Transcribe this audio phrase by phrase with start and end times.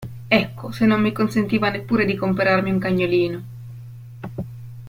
[0.31, 3.43] Ecco, se non mi consentiva neppure di comperarmi un cagnolino.